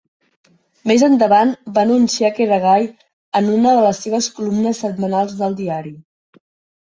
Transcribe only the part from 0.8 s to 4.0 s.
Més endavant va anunciar que era gai en una de les